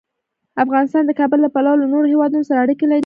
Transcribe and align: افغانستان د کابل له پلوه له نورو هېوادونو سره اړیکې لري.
افغانستان 0.63 1.03
د 1.05 1.11
کابل 1.19 1.39
له 1.45 1.49
پلوه 1.55 1.79
له 1.81 1.85
نورو 1.93 2.11
هېوادونو 2.13 2.47
سره 2.49 2.57
اړیکې 2.65 2.85
لري. 2.91 2.99